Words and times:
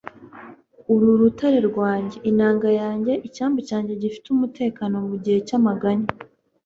uri 0.91 1.05
urutare 1.13 1.59
rwanjye, 1.69 2.17
inanga 2.29 2.67
yanjye, 2.81 3.13
icyambu 3.27 3.59
cyanjye 3.69 3.91
gifite 4.01 4.27
umutekano 4.35 4.95
mugihe 5.09 5.39
cyamaganya 5.47 6.07